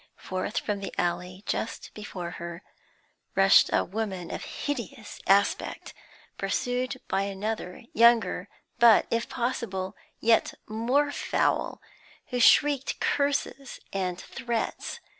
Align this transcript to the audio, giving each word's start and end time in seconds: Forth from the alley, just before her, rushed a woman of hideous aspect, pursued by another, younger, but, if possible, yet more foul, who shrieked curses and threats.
Forth 0.17 0.57
from 0.57 0.79
the 0.79 0.91
alley, 0.99 1.43
just 1.45 1.93
before 1.93 2.31
her, 2.41 2.63
rushed 3.35 3.69
a 3.71 3.83
woman 3.83 4.31
of 4.31 4.43
hideous 4.43 5.19
aspect, 5.27 5.93
pursued 6.39 6.99
by 7.07 7.21
another, 7.21 7.83
younger, 7.93 8.49
but, 8.79 9.05
if 9.11 9.29
possible, 9.29 9.95
yet 10.19 10.55
more 10.67 11.11
foul, 11.11 11.83
who 12.29 12.39
shrieked 12.39 12.99
curses 12.99 13.79
and 13.93 14.19
threats. 14.19 14.99